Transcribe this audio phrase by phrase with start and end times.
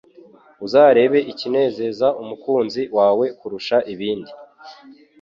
[0.65, 4.31] uzarebe ikinezeza umukunzi wawe kurusha ibindi